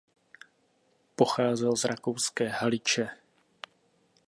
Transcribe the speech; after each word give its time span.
Pocházel 1.15 1.75
z 1.75 1.83
rakouské 1.85 2.47
Haliče. 2.49 3.09